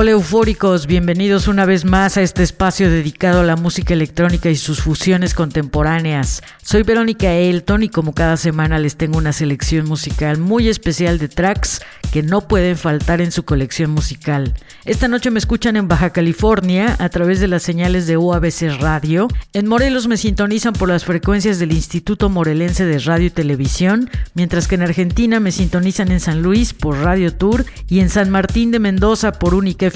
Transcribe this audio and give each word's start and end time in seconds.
Hola 0.00 0.12
eufóricos, 0.12 0.86
bienvenidos 0.86 1.48
una 1.48 1.64
vez 1.64 1.84
más 1.84 2.16
a 2.16 2.22
este 2.22 2.44
espacio 2.44 2.88
dedicado 2.88 3.40
a 3.40 3.42
la 3.42 3.56
música 3.56 3.94
electrónica 3.94 4.48
y 4.48 4.54
sus 4.54 4.80
fusiones 4.80 5.34
contemporáneas. 5.34 6.40
Soy 6.62 6.84
Verónica 6.84 7.34
Elton 7.34 7.82
y 7.82 7.88
como 7.88 8.14
cada 8.14 8.36
semana 8.36 8.78
les 8.78 8.94
tengo 8.94 9.18
una 9.18 9.32
selección 9.32 9.86
musical 9.86 10.38
muy 10.38 10.68
especial 10.68 11.18
de 11.18 11.26
tracks 11.26 11.80
que 12.12 12.22
no 12.22 12.46
pueden 12.46 12.76
faltar 12.76 13.20
en 13.20 13.32
su 13.32 13.44
colección 13.44 13.90
musical. 13.90 14.54
Esta 14.84 15.08
noche 15.08 15.32
me 15.32 15.40
escuchan 15.40 15.76
en 15.76 15.88
Baja 15.88 16.10
California 16.10 16.94
a 17.00 17.08
través 17.08 17.40
de 17.40 17.48
las 17.48 17.64
señales 17.64 18.06
de 18.06 18.16
UABC 18.16 18.80
Radio. 18.80 19.26
En 19.52 19.66
Morelos 19.66 20.06
me 20.06 20.16
sintonizan 20.16 20.74
por 20.74 20.88
las 20.88 21.04
frecuencias 21.04 21.58
del 21.58 21.72
Instituto 21.72 22.28
Morelense 22.28 22.86
de 22.86 22.98
Radio 23.00 23.26
y 23.26 23.30
Televisión, 23.30 24.08
mientras 24.34 24.68
que 24.68 24.76
en 24.76 24.82
Argentina 24.82 25.40
me 25.40 25.52
sintonizan 25.52 26.12
en 26.12 26.20
San 26.20 26.40
Luis 26.40 26.72
por 26.72 26.98
Radio 26.98 27.34
Tour 27.34 27.66
y 27.88 27.98
en 27.98 28.08
San 28.08 28.30
Martín 28.30 28.70
de 28.70 28.78
Mendoza 28.78 29.32
por 29.32 29.54
Única 29.54 29.87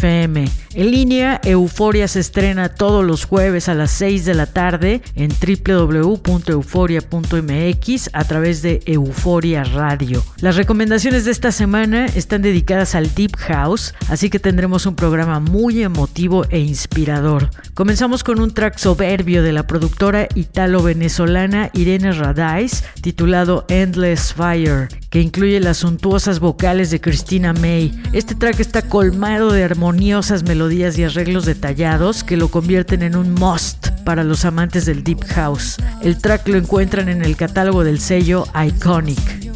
En 0.74 0.90
línea, 0.90 1.40
Euforia 1.44 2.08
se 2.08 2.20
estrena 2.20 2.70
todos 2.70 3.04
los 3.04 3.24
jueves 3.24 3.68
a 3.68 3.74
las 3.74 3.90
6 3.90 4.24
de 4.24 4.34
la 4.34 4.46
tarde 4.46 5.02
en 5.14 5.30
www.euforia.mx 5.30 8.10
a 8.12 8.24
través 8.24 8.62
de 8.62 8.80
Euforia 8.86 9.64
Radio. 9.64 10.24
Las 10.38 10.56
recomendaciones 10.56 11.24
de 11.24 11.30
esta 11.30 11.52
semana 11.52 12.06
están 12.06 12.42
dedicadas 12.42 12.94
al 12.94 13.14
Deep 13.14 13.36
House, 13.36 13.94
así 14.08 14.30
que 14.30 14.38
tendremos 14.38 14.86
un 14.86 14.94
programa 14.94 15.40
muy 15.40 15.82
emotivo 15.82 16.46
e 16.48 16.58
inspirador. 16.58 17.50
Comenzamos 17.74 18.24
con 18.24 18.40
un 18.40 18.54
track 18.54 18.78
soberbio 18.78 19.42
de 19.42 19.52
la 19.52 19.66
productora 19.66 20.26
italo-venezolana 20.34 21.70
Irene 21.74 22.12
Radais 22.12 22.84
titulado 23.02 23.66
Endless 23.68 24.32
Fire, 24.32 24.88
que 25.10 25.20
incluye 25.20 25.60
las 25.60 25.78
suntuosas 25.78 26.40
vocales 26.40 26.90
de 26.90 27.00
Christina 27.00 27.52
May. 27.52 27.92
Este 28.12 28.34
track 28.34 28.60
está 28.60 28.82
colmado 28.82 29.52
de 29.52 29.68
armoniosas 29.82 30.44
melodías 30.44 30.96
y 30.96 31.02
arreglos 31.02 31.44
detallados 31.44 32.22
que 32.22 32.36
lo 32.36 32.46
convierten 32.52 33.02
en 33.02 33.16
un 33.16 33.34
must 33.34 33.88
para 34.04 34.22
los 34.22 34.44
amantes 34.44 34.86
del 34.86 35.02
Deep 35.02 35.24
House. 35.24 35.76
El 36.02 36.18
track 36.18 36.46
lo 36.46 36.56
encuentran 36.56 37.08
en 37.08 37.24
el 37.24 37.36
catálogo 37.36 37.82
del 37.82 37.98
sello 37.98 38.44
Iconic. 38.54 39.51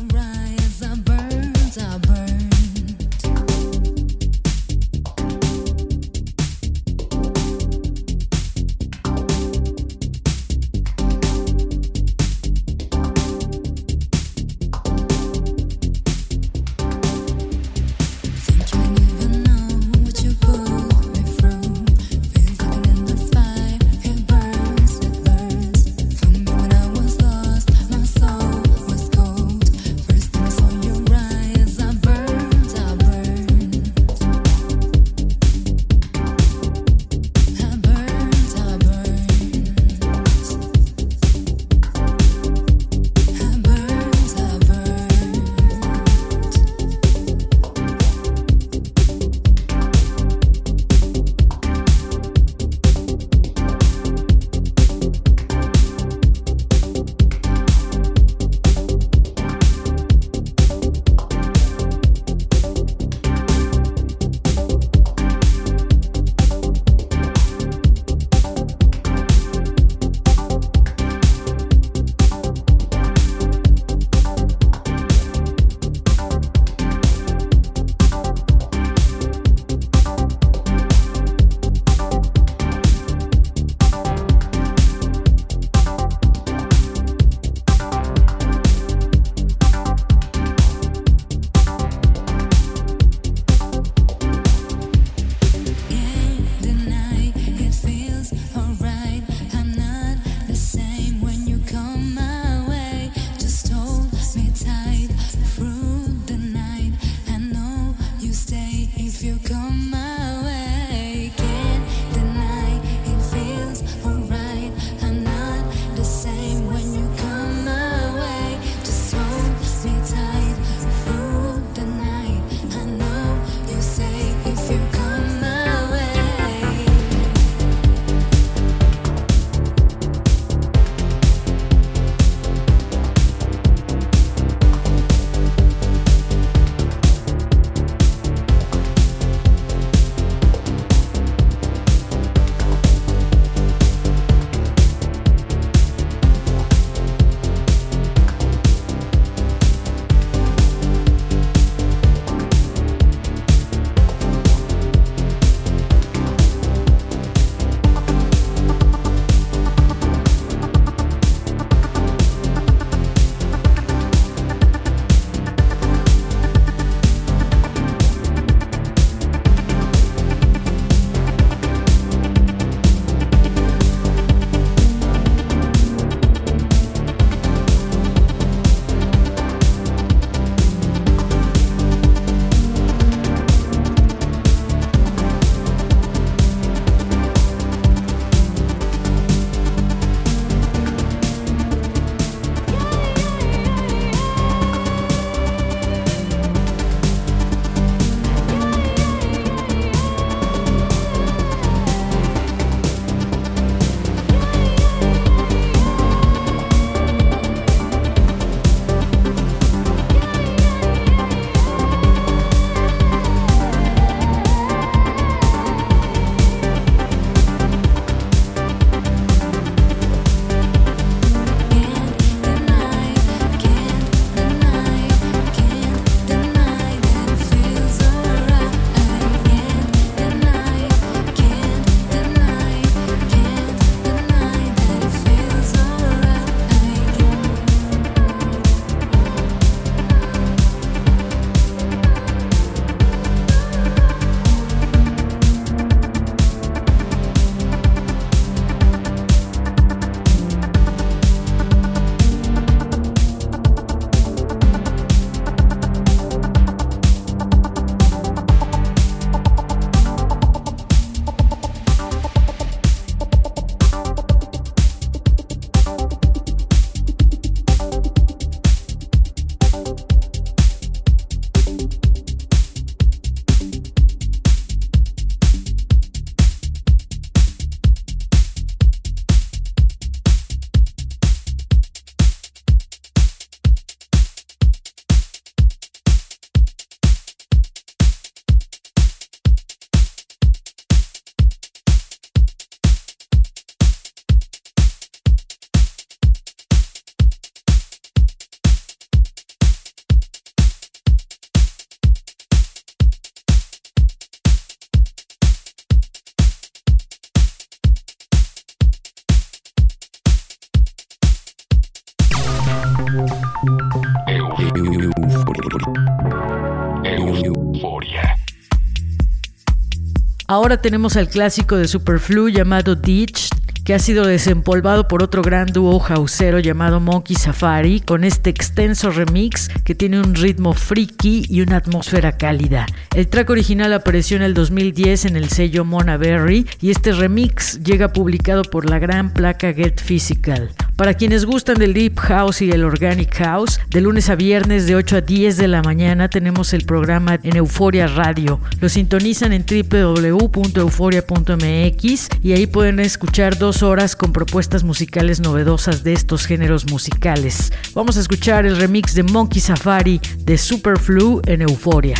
Ahora 320.67 320.83
tenemos 320.83 321.17
al 321.17 321.29
clásico 321.29 321.77
de 321.77 321.87
Superflu 321.87 322.49
llamado 322.49 322.97
Ditch, 322.97 323.51
que 323.85 323.95
ha 323.95 324.01
sido 324.01 324.27
desempolvado 324.27 325.07
por 325.07 325.23
otro 325.23 325.41
gran 325.41 325.69
dúo 325.69 326.01
houseero 326.01 326.59
llamado 326.59 326.99
Monkey 326.99 327.37
Safari, 327.37 328.01
con 328.01 328.25
este 328.25 328.51
extenso 328.51 329.13
remix 329.13 329.69
que 329.85 329.95
tiene 329.95 330.19
un 330.19 330.35
ritmo 330.35 330.73
freaky 330.73 331.47
y 331.49 331.61
una 331.61 331.77
atmósfera 331.77 332.37
cálida. 332.37 332.87
El 333.15 333.29
track 333.29 333.49
original 333.51 333.93
apareció 333.93 334.39
en 334.39 334.43
el 334.43 334.55
2010 334.55 335.27
en 335.27 335.37
el 335.37 335.51
sello 335.51 335.85
Mona 335.85 336.17
Berry 336.17 336.67
y 336.81 336.91
este 336.91 337.13
remix 337.13 337.81
llega 337.85 338.13
publicado 338.13 338.63
por 338.63 338.91
la 338.91 338.99
gran 338.99 339.33
placa 339.33 339.73
Get 339.73 340.01
Physical. 340.01 340.71
Para 340.97 341.13
quienes 341.13 341.45
gustan 341.45 341.77
del 341.77 341.93
Deep 341.93 342.19
House 342.21 342.63
y 342.63 342.71
el 342.71 342.83
Organic 342.83 343.37
House, 343.37 343.79
de 343.91 344.01
lunes 344.01 344.31
a 344.31 344.35
viernes 344.35 344.87
de 344.87 344.97
8 344.97 345.19
a 345.19 345.21
10 345.21 345.59
de 345.59 345.69
la 345.69 345.83
mañana 345.83 346.31
tenemos 346.31 346.73
el 346.73 346.87
programa 346.87 347.39
en 347.43 347.57
Euforia 347.57 348.07
Radio. 348.07 348.59
Lo 348.81 348.89
sintonizan 348.89 349.53
en 349.53 349.67
www.euforia.mx 349.67 352.29
y 352.43 352.53
ahí 352.53 352.67
pueden 352.67 353.01
escuchar 353.01 353.59
dos 353.59 353.83
horas 353.83 354.17
con 354.17 354.33
propuestas 354.33 354.85
musicales 354.85 355.41
novedosas 355.41 356.03
de 356.03 356.15
estos 356.15 356.47
géneros 356.47 356.91
musicales. 356.91 357.75
Vamos 357.93 358.17
a 358.17 358.21
escuchar 358.21 358.65
el 358.65 358.79
remix 358.79 359.15
de 359.15 359.23
Monkey 359.23 359.61
Safari 359.61 360.19
de 360.47 360.57
Superflu 360.57 361.43
en 361.45 361.61
Euforia. 361.61 362.17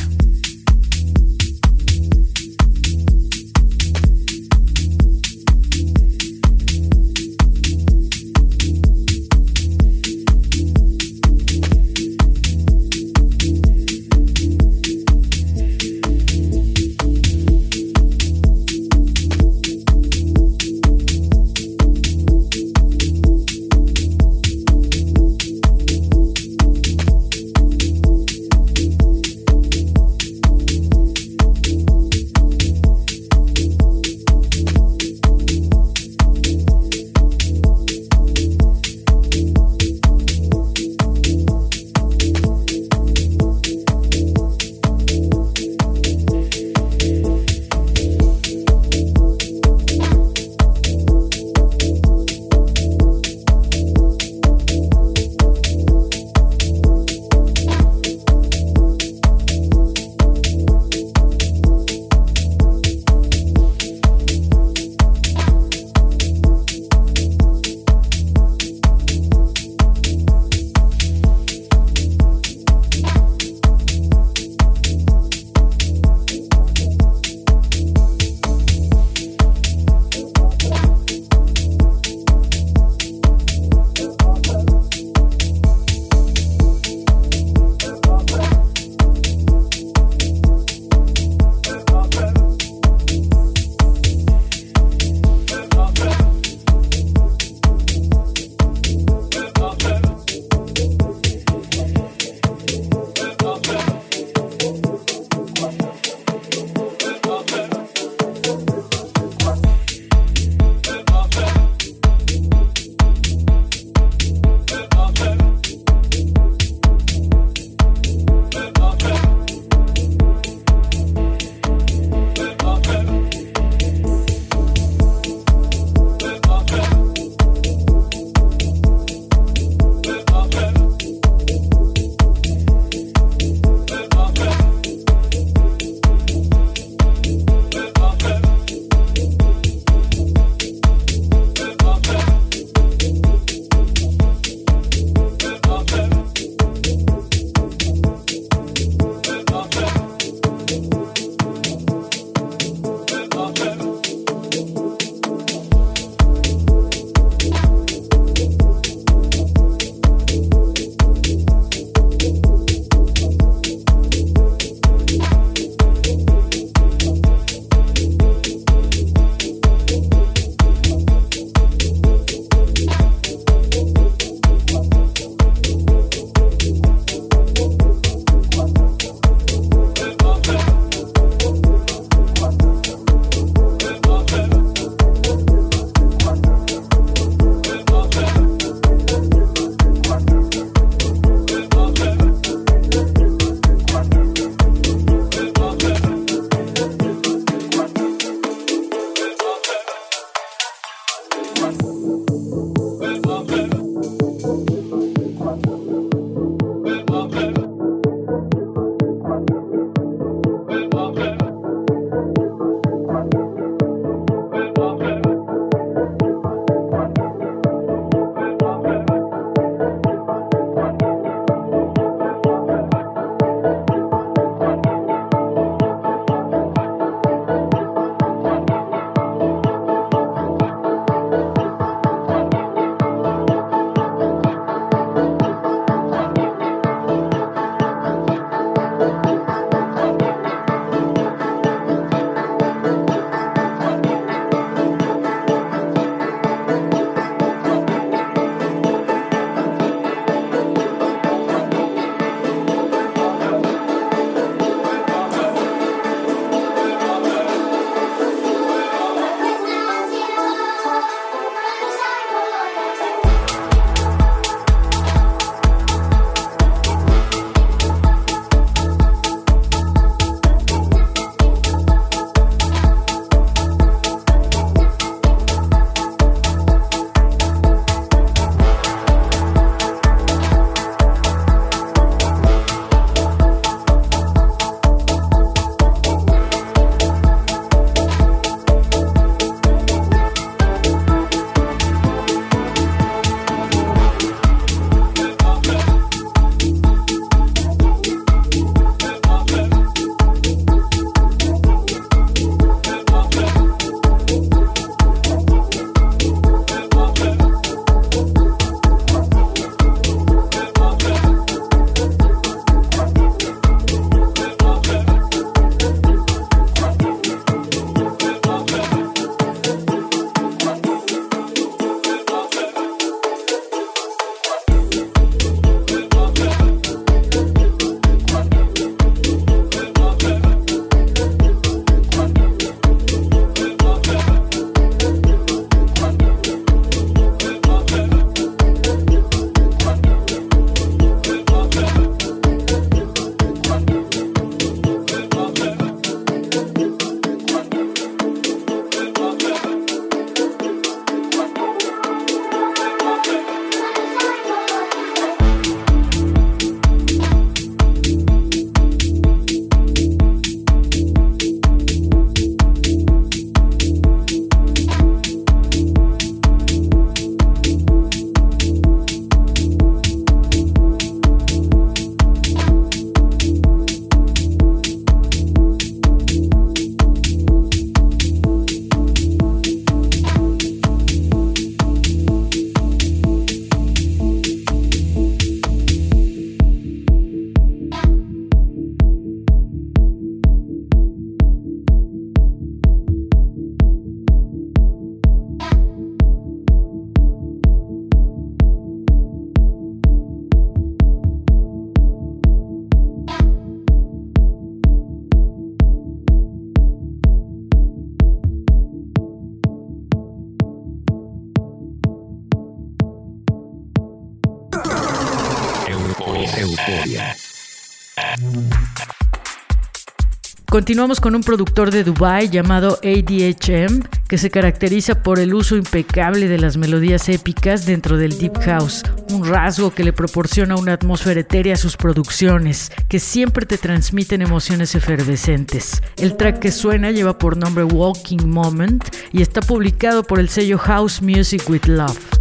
Continuamos 420.69 421.21
con 421.21 421.35
un 421.37 421.43
productor 421.43 421.91
de 421.91 422.03
Dubai 422.03 422.51
llamado 422.51 422.99
ADHM 423.03 424.03
que 424.29 424.37
se 424.37 424.51
caracteriza 424.51 425.23
por 425.23 425.39
el 425.39 425.55
uso 425.55 425.77
impecable 425.77 426.49
de 426.49 426.59
las 426.59 426.77
melodías 426.77 427.29
épicas 427.29 427.87
dentro 427.87 428.17
del 428.17 428.37
deep 428.37 428.59
house, 428.59 429.03
un 429.31 429.47
rasgo 429.47 429.95
que 429.95 430.03
le 430.03 430.13
proporciona 430.13 430.75
una 430.77 430.95
atmósfera 430.95 431.41
etérea 431.41 431.75
a 431.75 431.79
sus 431.79 431.97
producciones, 431.97 432.91
que 433.09 433.21
siempre 433.21 433.65
te 433.65 433.79
transmiten 433.79 434.43
emociones 434.43 434.95
efervescentes. 434.95 436.03
El 436.17 436.37
track 436.37 436.59
que 436.59 436.73
suena 436.73 437.13
lleva 437.13 437.39
por 437.39 437.57
nombre 437.57 437.85
Walking 437.85 438.47
Moment 438.47 439.05
y 439.33 439.43
está 439.43 439.61
publicado 439.61 440.25
por 440.25 440.41
el 440.41 440.49
sello 440.49 440.79
House 440.79 441.23
Music 441.23 441.63
with 441.71 441.87
Love. 441.87 442.36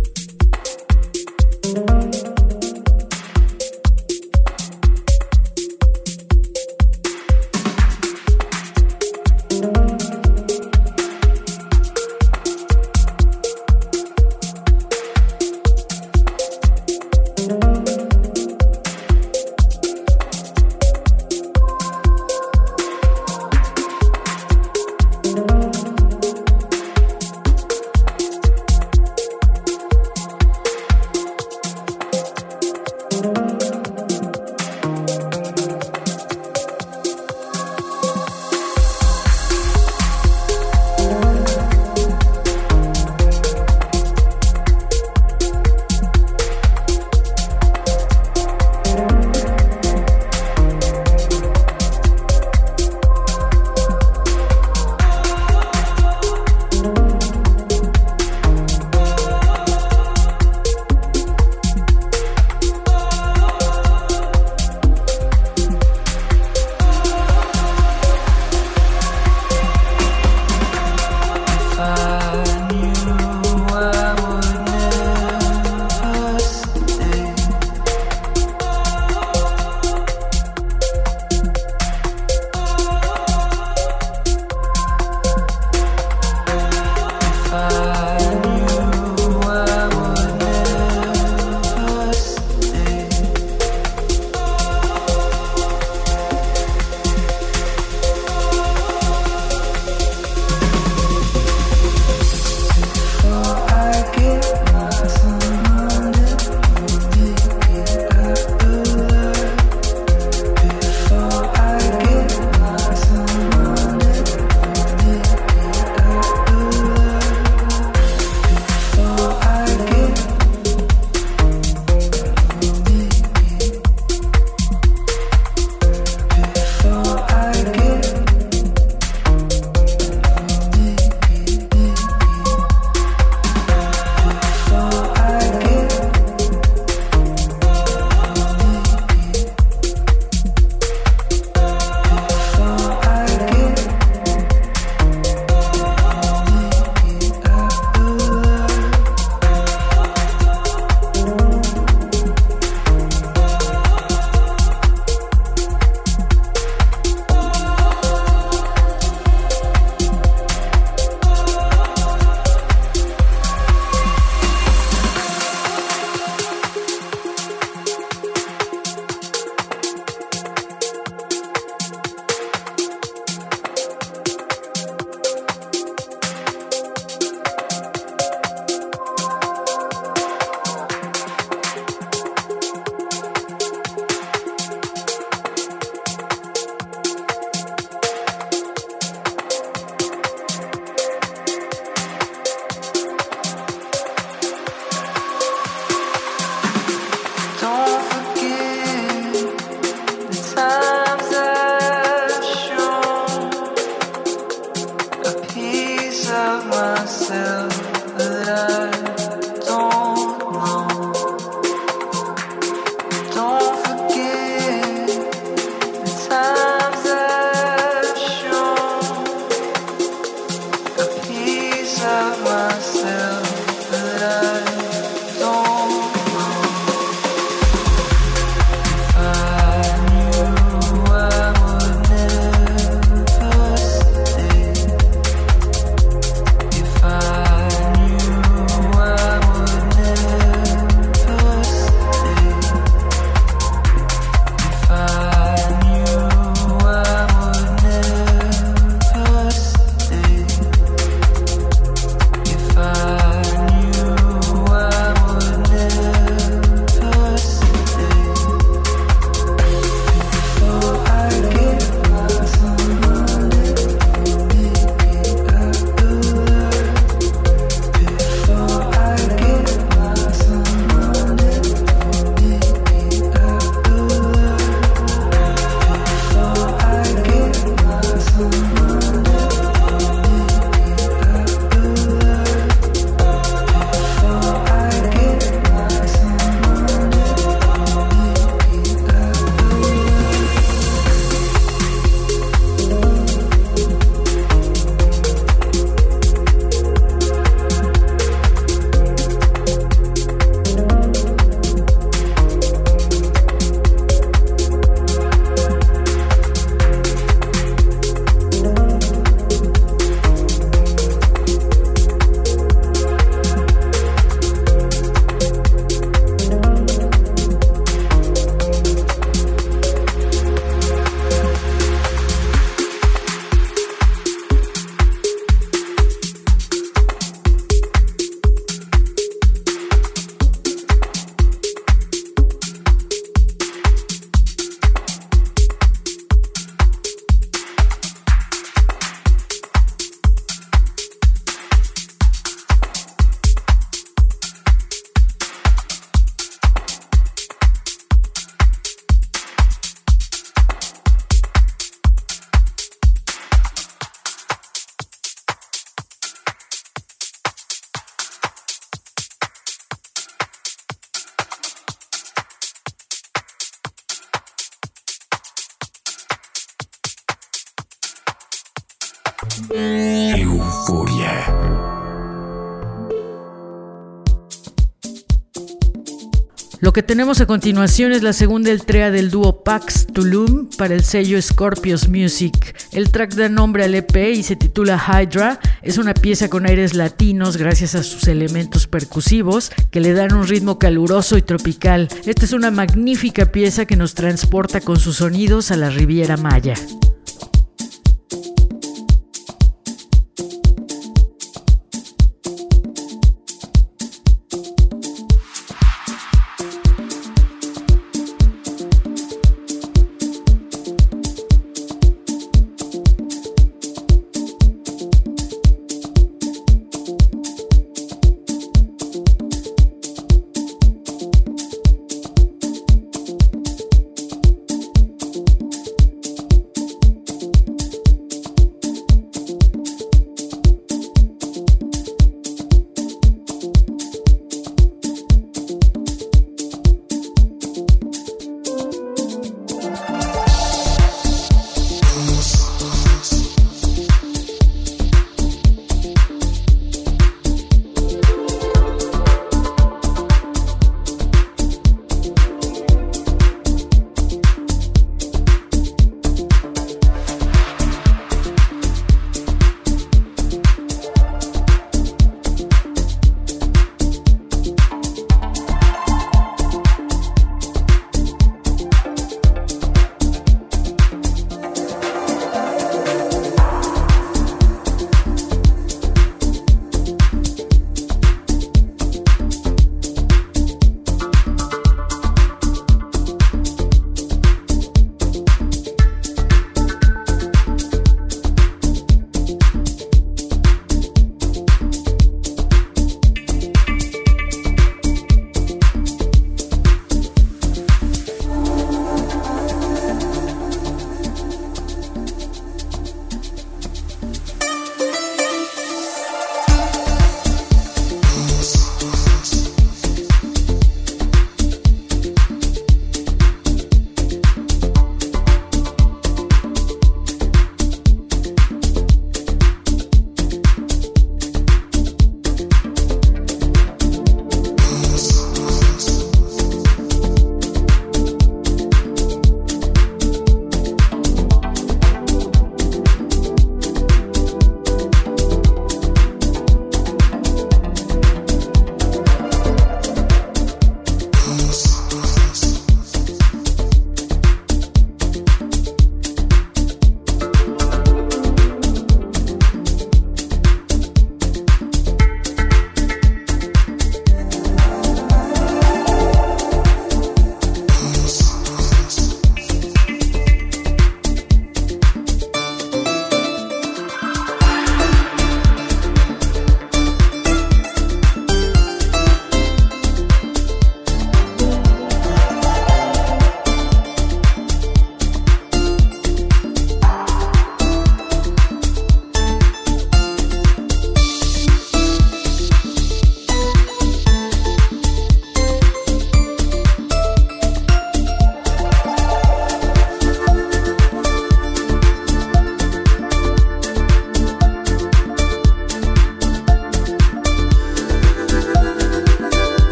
Que 376.96 377.04
tenemos 377.04 377.42
a 377.42 377.46
continuación 377.46 378.14
es 378.14 378.24
la 378.24 378.32
segunda 378.32 378.72
entrega 378.72 379.12
del 379.12 379.30
dúo 379.30 379.66
Pax 379.66 380.08
Tulum 380.14 380.70
para 380.78 380.94
el 380.94 381.04
sello 381.04 381.42
Scorpios 381.42 382.08
Music. 382.08 382.74
El 382.94 383.12
track 383.12 383.34
da 383.34 383.50
nombre 383.50 383.84
al 383.84 383.96
EP 383.96 384.16
y 384.34 384.44
se 384.44 384.56
titula 384.56 384.96
Hydra. 384.98 385.60
Es 385.82 385.98
una 385.98 386.14
pieza 386.14 386.48
con 386.50 386.66
aires 386.66 386.94
latinos 386.94 387.58
gracias 387.58 387.96
a 387.96 388.04
sus 388.04 388.30
elementos 388.30 388.88
percusivos 388.88 389.74
que 389.92 390.00
le 390.00 390.14
dan 390.14 390.34
un 390.34 390.48
ritmo 390.48 390.80
caluroso 390.80 391.38
y 391.38 391.42
tropical. 391.42 392.08
Esta 392.26 392.46
es 392.46 392.54
una 392.54 392.72
magnífica 392.72 393.48
pieza 393.48 393.84
que 393.84 393.98
nos 393.98 394.14
transporta 394.14 394.80
con 394.80 394.98
sus 394.98 395.18
sonidos 395.18 395.72
a 395.72 395.76
la 395.76 395.90
Riviera 395.90 396.38
Maya. 396.38 396.76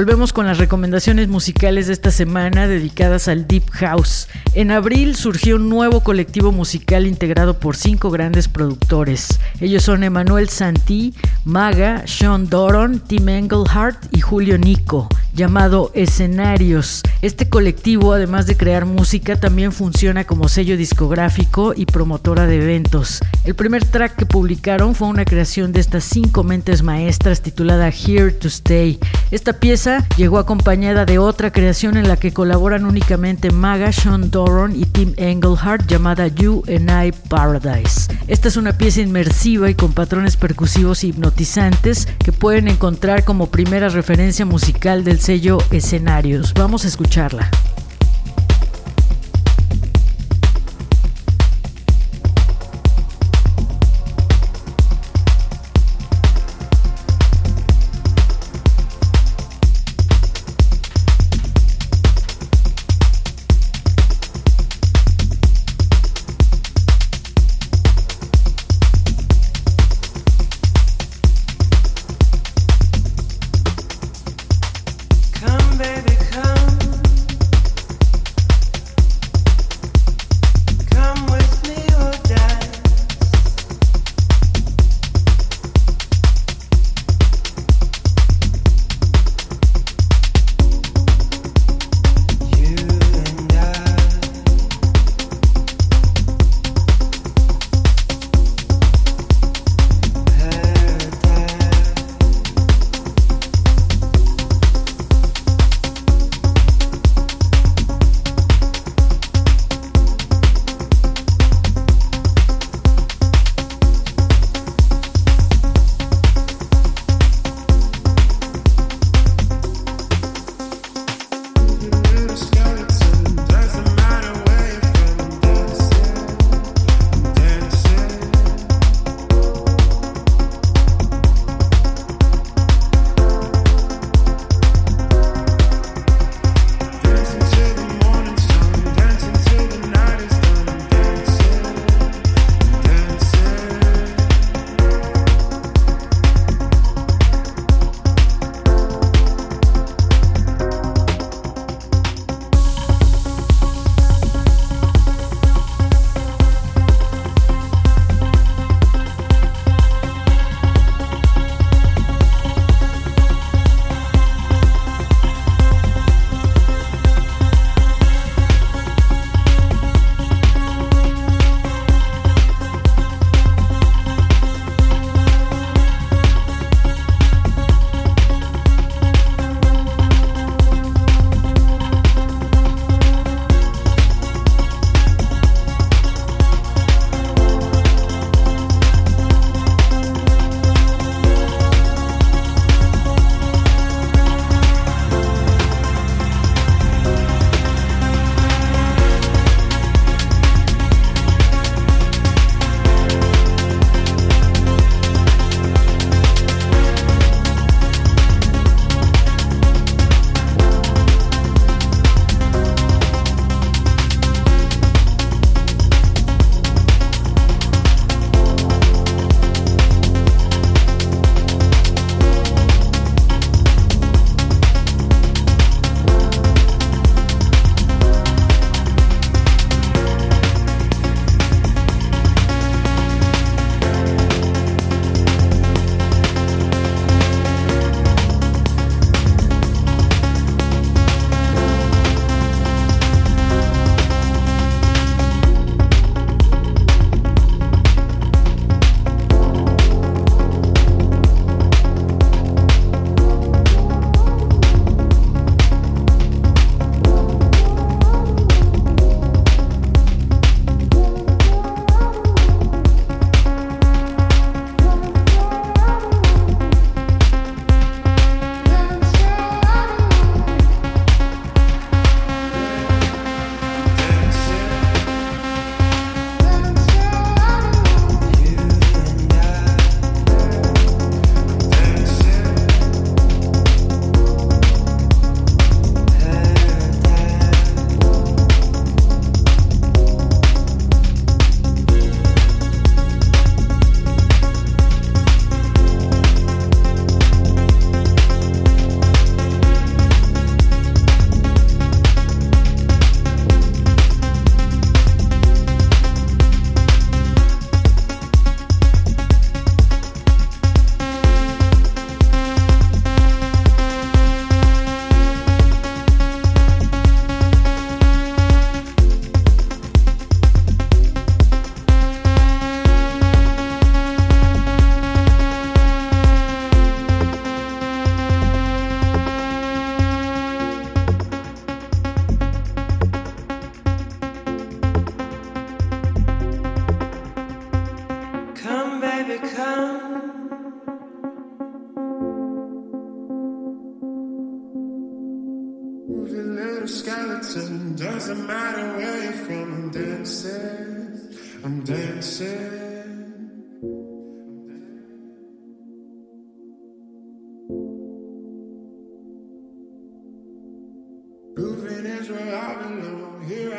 Volvemos 0.00 0.32
con 0.32 0.46
las 0.46 0.56
recomendaciones 0.56 1.28
musicales 1.28 1.86
de 1.86 1.92
esta 1.92 2.10
semana 2.10 2.66
dedicadas 2.66 3.28
al 3.28 3.46
Deep 3.46 3.68
House. 3.72 4.28
En 4.54 4.70
abril 4.70 5.14
surgió 5.14 5.56
un 5.56 5.68
nuevo 5.68 6.00
colectivo 6.00 6.52
musical 6.52 7.06
integrado 7.06 7.60
por 7.60 7.76
cinco 7.76 8.10
grandes 8.10 8.48
productores. 8.48 9.38
Ellos 9.60 9.82
son 9.82 10.02
Emanuel 10.02 10.48
Santi, 10.48 11.12
Maga, 11.44 12.04
Sean 12.06 12.48
Doron, 12.48 13.00
Tim 13.00 13.28
Engelhardt 13.28 13.98
y 14.10 14.22
Julio 14.22 14.56
Nico, 14.56 15.06
llamado 15.34 15.90
Escenarios. 15.92 17.02
Este 17.20 17.50
colectivo, 17.50 18.14
además 18.14 18.46
de 18.46 18.56
crear 18.56 18.86
música, 18.86 19.38
también 19.38 19.70
funciona 19.70 20.24
como 20.24 20.48
sello 20.48 20.78
discográfico 20.78 21.74
y 21.76 21.84
promotora 21.84 22.46
de 22.46 22.56
eventos. 22.56 23.20
El 23.44 23.54
primer 23.54 23.84
track 23.84 24.16
que 24.16 24.24
publicaron 24.24 24.94
fue 24.94 25.08
una 25.08 25.26
creación 25.26 25.72
de 25.72 25.80
estas 25.80 26.04
cinco 26.04 26.42
mentes 26.42 26.82
maestras 26.82 27.42
titulada 27.42 27.90
Here 27.90 28.30
to 28.32 28.48
Stay. 28.48 28.98
Esta 29.30 29.52
pieza 29.52 30.04
llegó 30.16 30.38
acompañada 30.38 31.04
de 31.04 31.18
otra 31.18 31.52
creación 31.52 31.96
en 31.96 32.08
la 32.08 32.16
que 32.16 32.32
colaboran 32.32 32.84
únicamente 32.84 33.52
Maga, 33.52 33.92
Sean 33.92 34.30
Doron 34.30 34.74
y 34.74 34.86
Tim 34.86 35.14
Engelhardt 35.16 35.86
llamada 35.86 36.26
You 36.26 36.64
and 36.66 36.90
I 36.90 37.12
Paradise. 37.28 38.12
Esta 38.26 38.48
es 38.48 38.56
una 38.56 38.76
pieza 38.76 39.02
inmersiva 39.02 39.70
y 39.70 39.76
con 39.76 39.92
patrones 39.92 40.36
percusivos 40.36 41.04
hipnotizantes 41.04 42.08
que 42.24 42.32
pueden 42.32 42.66
encontrar 42.66 43.24
como 43.24 43.46
primera 43.46 43.88
referencia 43.88 44.44
musical 44.44 45.04
del 45.04 45.20
sello 45.20 45.58
Escenarios. 45.70 46.52
Vamos 46.54 46.84
a 46.84 46.88
escucharla. 46.88 47.48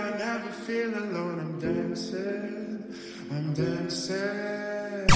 I 0.01 0.17
never 0.17 0.49
feel 0.65 0.97
alone. 0.97 1.39
I'm 1.39 1.59
dancing, 1.59 2.83
I'm 3.29 3.53
dancing. 3.53 5.11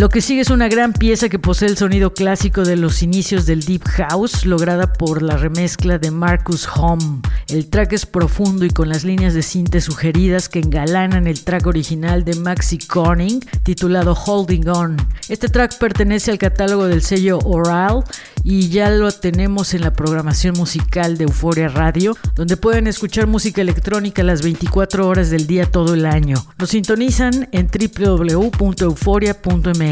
Lo 0.00 0.08
que 0.08 0.22
sigue 0.22 0.40
es 0.40 0.48
una 0.48 0.68
gran 0.68 0.94
pieza 0.94 1.28
que 1.28 1.38
posee 1.38 1.68
el 1.68 1.76
sonido 1.76 2.14
clásico 2.14 2.64
de 2.64 2.76
los 2.76 3.02
inicios 3.02 3.44
del 3.44 3.62
Deep 3.62 3.86
House, 3.86 4.46
lograda 4.46 4.94
por 4.94 5.20
la 5.20 5.36
remezcla 5.36 5.98
de 5.98 6.10
Marcus 6.10 6.66
Home. 6.74 7.20
El 7.48 7.68
track 7.68 7.92
es 7.92 8.06
profundo 8.06 8.64
y 8.64 8.70
con 8.70 8.88
las 8.88 9.04
líneas 9.04 9.34
de 9.34 9.42
cinte 9.42 9.82
sugeridas 9.82 10.48
que 10.48 10.60
engalanan 10.60 11.26
el 11.26 11.44
track 11.44 11.66
original 11.66 12.24
de 12.24 12.34
Maxi 12.36 12.78
Corning, 12.78 13.40
titulado 13.62 14.14
Holding 14.14 14.68
On. 14.68 14.96
Este 15.28 15.48
track 15.48 15.76
pertenece 15.76 16.30
al 16.30 16.38
catálogo 16.38 16.86
del 16.86 17.02
sello 17.02 17.38
Oral 17.44 18.02
y 18.42 18.70
ya 18.70 18.88
lo 18.88 19.12
tenemos 19.12 19.74
en 19.74 19.82
la 19.82 19.92
programación 19.92 20.56
musical 20.56 21.18
de 21.18 21.24
Euforia 21.24 21.68
Radio, 21.68 22.16
donde 22.34 22.56
pueden 22.56 22.86
escuchar 22.86 23.26
música 23.26 23.60
electrónica 23.60 24.22
las 24.22 24.40
24 24.40 25.06
horas 25.06 25.28
del 25.28 25.46
día 25.46 25.70
todo 25.70 25.92
el 25.92 26.06
año. 26.06 26.42
Nos 26.58 26.70
sintonizan 26.70 27.50
en 27.52 27.68
www.euforia.mx 27.68 29.89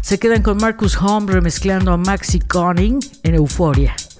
se 0.00 0.18
quedan 0.18 0.42
con 0.42 0.56
Marcus 0.56 0.96
Home 0.96 1.32
remezclando 1.32 1.92
a 1.92 1.96
Maxi 1.96 2.40
Conning 2.40 3.00
en 3.22 3.34
Euforia. 3.34 3.50
Euforia. 3.50 4.19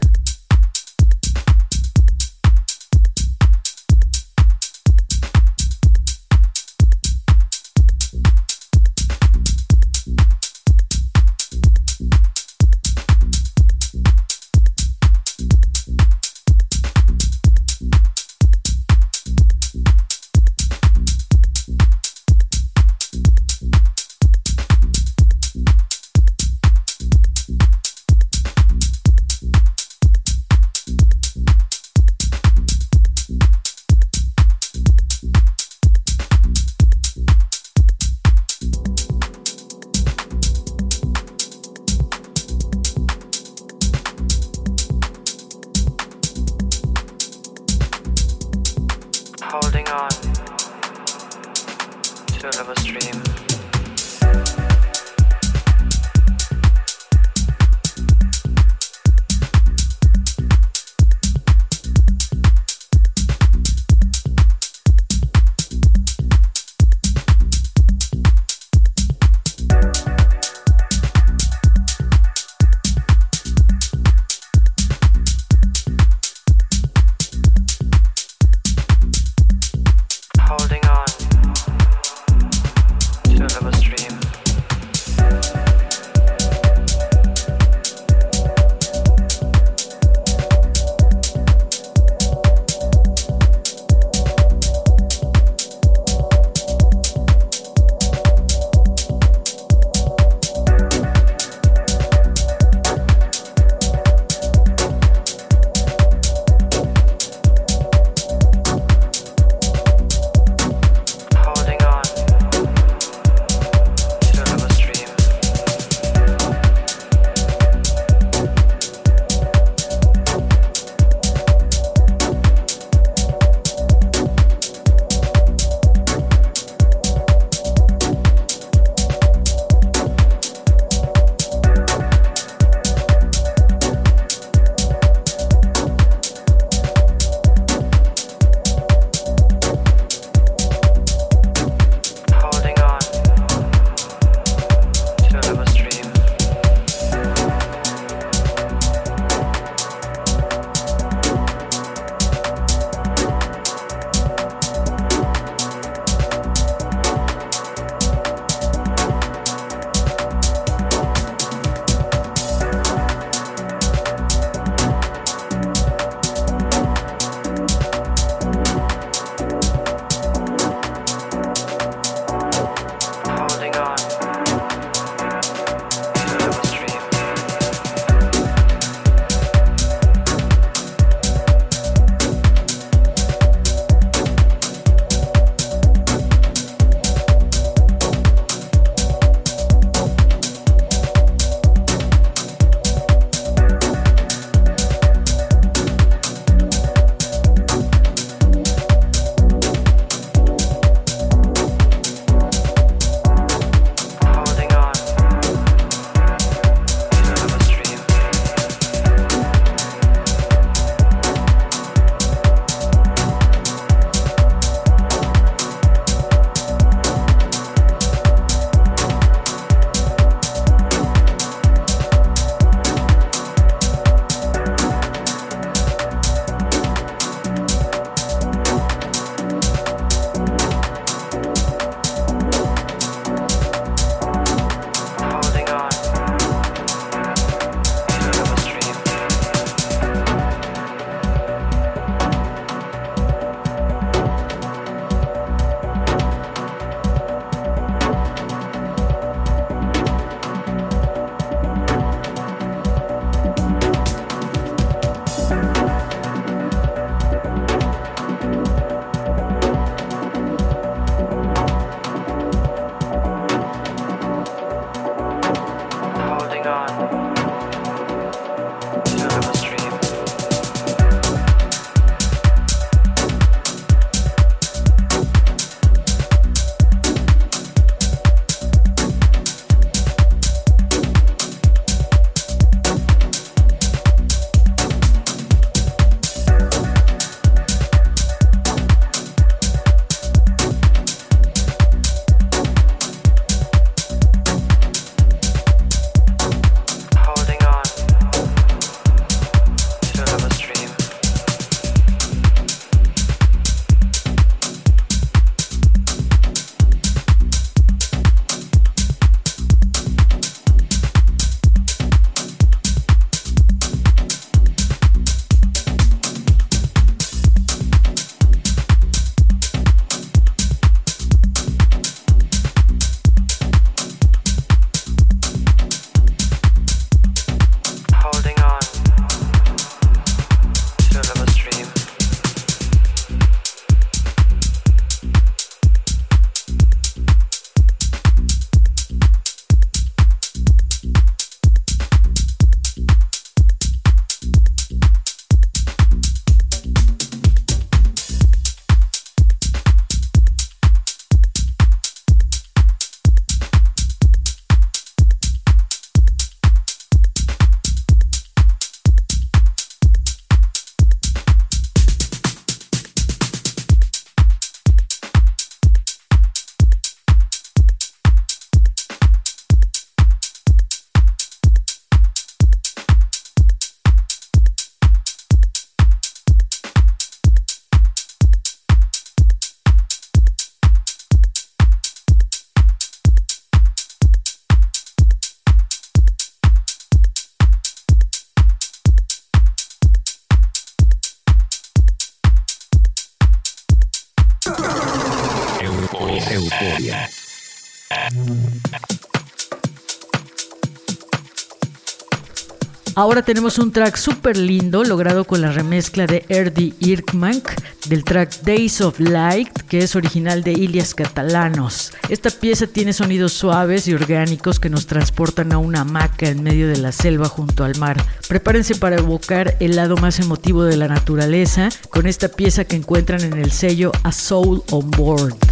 Ahora 403.20 403.42
tenemos 403.42 403.78
un 403.78 403.92
track 403.92 404.16
súper 404.16 404.56
lindo 404.56 405.04
logrado 405.04 405.44
con 405.44 405.60
la 405.60 405.70
remezcla 405.70 406.26
de 406.26 406.42
Erdi 406.48 406.94
Irkmank 407.00 407.68
del 408.06 408.24
track 408.24 408.62
Days 408.62 409.02
of 409.02 409.20
Light 409.20 409.68
que 409.90 409.98
es 409.98 410.16
original 410.16 410.62
de 410.62 410.72
Ilias 410.72 411.14
Catalanos. 411.14 412.14
Esta 412.30 412.48
pieza 412.48 412.86
tiene 412.86 413.12
sonidos 413.12 413.52
suaves 413.52 414.08
y 414.08 414.14
orgánicos 414.14 414.80
que 414.80 414.88
nos 414.88 415.06
transportan 415.06 415.74
a 415.74 415.76
una 415.76 416.00
hamaca 416.00 416.48
en 416.48 416.62
medio 416.62 416.88
de 416.88 416.96
la 416.96 417.12
selva 417.12 417.46
junto 417.46 417.84
al 417.84 417.98
mar. 417.98 418.16
Prepárense 418.48 418.94
para 418.94 419.16
evocar 419.16 419.76
el 419.80 419.96
lado 419.96 420.16
más 420.16 420.40
emotivo 420.40 420.84
de 420.84 420.96
la 420.96 421.08
naturaleza 421.08 421.90
con 422.08 422.26
esta 422.26 422.48
pieza 422.48 422.86
que 422.86 422.96
encuentran 422.96 423.42
en 423.42 423.58
el 423.58 423.70
sello 423.70 424.12
A 424.22 424.32
Soul 424.32 424.82
on 424.92 425.10
Board. 425.10 425.69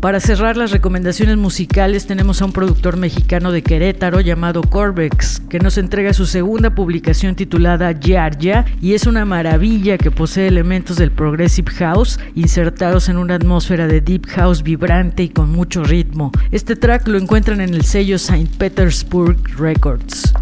Para 0.00 0.18
cerrar 0.18 0.56
las 0.56 0.70
recomendaciones 0.70 1.36
musicales 1.36 2.06
tenemos 2.06 2.40
a 2.40 2.46
un 2.46 2.52
productor 2.52 2.96
mexicano 2.96 3.52
de 3.52 3.62
Querétaro 3.62 4.20
llamado 4.20 4.62
Corbex, 4.62 5.40
que 5.50 5.58
nos 5.58 5.76
entrega 5.76 6.14
su 6.14 6.24
segunda 6.24 6.74
publicación 6.74 7.34
titulada 7.34 7.92
Yarya 7.92 8.64
y 8.80 8.94
es 8.94 9.06
una 9.06 9.26
maravilla 9.26 9.98
que 9.98 10.10
posee 10.10 10.48
elementos 10.48 10.96
del 10.96 11.10
progressive 11.10 11.70
house 11.72 12.18
insertados 12.34 13.10
en 13.10 13.18
una 13.18 13.34
atmósfera 13.34 13.86
de 13.86 14.00
deep 14.00 14.26
house 14.28 14.62
vibrante 14.62 15.24
y 15.24 15.28
con 15.28 15.52
mucho 15.52 15.84
ritmo. 15.84 16.32
Este 16.50 16.76
track 16.76 17.06
lo 17.06 17.18
encuentran 17.18 17.60
en 17.60 17.74
el 17.74 17.84
sello 17.84 18.16
St. 18.16 18.48
Petersburg 18.56 19.36
Records. 19.58 20.32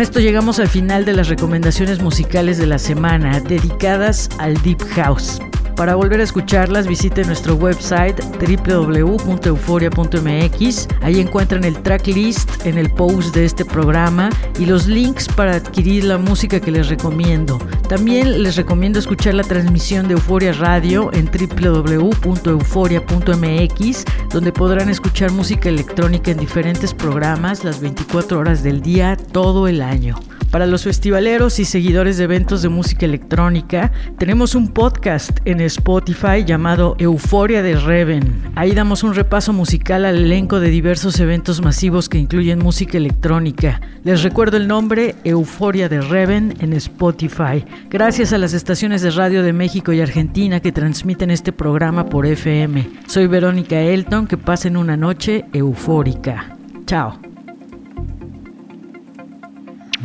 Con 0.00 0.06
esto 0.06 0.18
llegamos 0.18 0.58
al 0.58 0.68
final 0.68 1.04
de 1.04 1.12
las 1.12 1.28
recomendaciones 1.28 2.00
musicales 2.00 2.56
de 2.56 2.66
la 2.66 2.78
semana 2.78 3.38
dedicadas 3.38 4.30
al 4.38 4.54
Deep 4.62 4.82
House. 4.94 5.42
Para 5.76 5.94
volver 5.94 6.20
a 6.20 6.22
escucharlas, 6.22 6.86
visite 6.86 7.22
nuestro 7.22 7.54
website 7.54 8.18
www.euforia.mx. 8.40 10.88
Ahí 11.02 11.20
encuentran 11.20 11.64
el 11.64 11.82
tracklist 11.82 12.64
en 12.64 12.78
el 12.78 12.90
post 12.90 13.34
de 13.34 13.44
este 13.44 13.66
programa 13.66 14.30
y 14.58 14.64
los 14.64 14.86
links 14.86 15.28
para 15.28 15.56
adquirir 15.56 16.04
la 16.04 16.16
música 16.16 16.60
que 16.60 16.70
les 16.70 16.88
recomiendo. 16.88 17.58
También 17.90 18.42
les 18.44 18.54
recomiendo 18.54 19.00
escuchar 19.00 19.34
la 19.34 19.42
transmisión 19.42 20.06
de 20.06 20.14
Euforia 20.14 20.52
Radio 20.52 21.10
en 21.12 21.26
www.euforia.mx, 21.26 24.04
donde 24.32 24.52
podrán 24.52 24.88
escuchar 24.88 25.32
música 25.32 25.68
electrónica 25.68 26.30
en 26.30 26.38
diferentes 26.38 26.94
programas 26.94 27.64
las 27.64 27.80
24 27.80 28.38
horas 28.38 28.62
del 28.62 28.80
día, 28.80 29.16
todo 29.16 29.66
el 29.66 29.82
año. 29.82 30.20
Para 30.50 30.66
los 30.66 30.82
festivaleros 30.82 31.60
y 31.60 31.64
seguidores 31.64 32.18
de 32.18 32.24
eventos 32.24 32.60
de 32.62 32.68
música 32.68 33.06
electrónica, 33.06 33.92
tenemos 34.18 34.56
un 34.56 34.66
podcast 34.66 35.38
en 35.44 35.60
Spotify 35.60 36.44
llamado 36.44 36.96
Euforia 36.98 37.62
de 37.62 37.76
Reven. 37.76 38.50
Ahí 38.56 38.72
damos 38.72 39.04
un 39.04 39.14
repaso 39.14 39.52
musical 39.52 40.04
al 40.04 40.16
elenco 40.16 40.58
de 40.58 40.70
diversos 40.70 41.20
eventos 41.20 41.62
masivos 41.62 42.08
que 42.08 42.18
incluyen 42.18 42.58
música 42.58 42.98
electrónica. 42.98 43.80
Les 44.02 44.24
recuerdo 44.24 44.56
el 44.56 44.66
nombre 44.66 45.14
Euforia 45.22 45.88
de 45.88 46.00
Reven 46.00 46.56
en 46.58 46.72
Spotify. 46.72 47.64
Gracias 47.88 48.32
a 48.32 48.38
las 48.38 48.52
estaciones 48.52 49.02
de 49.02 49.12
radio 49.12 49.44
de 49.44 49.52
México 49.52 49.92
y 49.92 50.00
Argentina 50.00 50.58
que 50.58 50.72
transmiten 50.72 51.30
este 51.30 51.52
programa 51.52 52.06
por 52.06 52.26
FM. 52.26 52.90
Soy 53.06 53.28
Verónica 53.28 53.80
Elton, 53.80 54.26
que 54.26 54.36
pasen 54.36 54.76
una 54.76 54.96
noche 54.96 55.44
eufórica. 55.52 56.56
Chao. 56.86 57.29